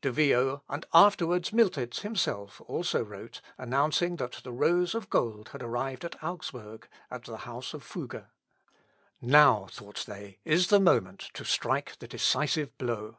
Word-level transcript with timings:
De 0.00 0.12
Vio, 0.12 0.62
and 0.68 0.86
afterwards 0.94 1.50
Miltitz 1.52 2.02
himself, 2.02 2.60
also 2.68 3.02
wrote, 3.02 3.40
announcing 3.58 4.14
that 4.14 4.38
the 4.44 4.52
rose 4.52 4.94
of 4.94 5.10
gold 5.10 5.48
had 5.48 5.60
arrived 5.60 6.04
at 6.04 6.22
Augsburg, 6.22 6.86
at 7.10 7.24
the 7.24 7.38
house 7.38 7.74
of 7.74 7.82
Fugger. 7.82 8.28
Now, 9.20 9.66
thought 9.72 10.04
they, 10.06 10.38
is 10.44 10.68
the 10.68 10.78
moment 10.78 11.30
to 11.34 11.44
strike 11.44 11.98
the 11.98 12.06
decisive 12.06 12.78
blow. 12.78 13.18